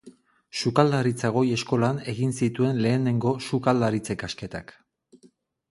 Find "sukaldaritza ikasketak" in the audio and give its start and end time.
3.49-4.75